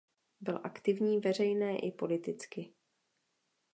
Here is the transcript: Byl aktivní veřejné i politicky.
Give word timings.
Byl 0.41 0.61
aktivní 0.63 1.19
veřejné 1.19 1.77
i 1.79 1.91
politicky. 1.91 2.73